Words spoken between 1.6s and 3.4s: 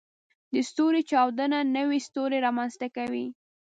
نوې ستوري رامنځته کوي.